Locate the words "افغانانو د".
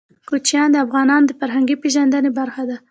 0.85-1.31